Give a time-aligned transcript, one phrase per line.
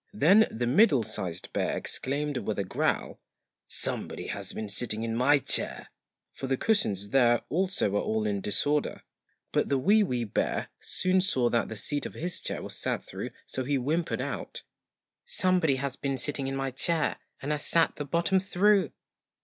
[0.15, 3.21] Then the MIDDLE SIZED BEAR exclaimed with a growl
[3.67, 5.89] 'SOMEBODY HAS BEEN SITTING IN MY CHAIR!'
[6.33, 9.03] for the cushions there also were all in disorder.
[9.51, 12.63] 196 But the WEE WEE BEAR soon saw that the seat of THE his chair
[12.63, 14.63] was sat through, so he whimpered out THREE'
[15.41, 18.93] SOMEBODY HAS BEEN SITTING IN MY CHAIR AND HAS SAT THE BOTTOM THROUGH!'